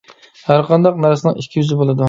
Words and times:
ھەر 0.45 0.63
قانداق 0.71 0.97
نەرسىنىڭ 1.05 1.39
ئىككى 1.43 1.63
يۈزى 1.63 1.83
بولىدۇ. 1.83 1.99